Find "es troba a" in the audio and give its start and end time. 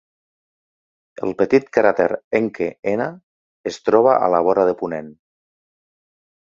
3.75-4.35